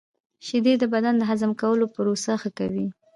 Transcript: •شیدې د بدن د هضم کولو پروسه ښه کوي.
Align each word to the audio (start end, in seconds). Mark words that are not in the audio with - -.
•شیدې 0.45 0.73
د 0.79 0.83
بدن 0.93 1.13
د 1.17 1.23
هضم 1.29 1.51
کولو 1.61 1.85
پروسه 1.95 2.31
ښه 2.41 2.49
کوي. 2.57 2.87